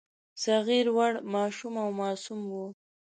صغیر 0.43 0.87
وړ، 0.95 1.13
ماشوم 1.33 1.73
او 1.83 1.89
معصوم 1.99 2.41
وو. 2.53 2.65